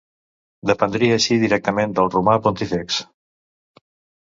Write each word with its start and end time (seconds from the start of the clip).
Dependria 0.71 1.17
així 1.17 1.37
directament 1.43 1.95
del 2.01 2.11
Romà 2.17 2.35
Pontífex. 2.49 3.01